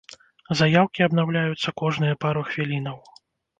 Заяўкі 0.61 1.05
абнаўляюцца 1.09 1.75
кожныя 1.83 2.19
пару 2.27 2.45
хвілінаў. 2.51 2.97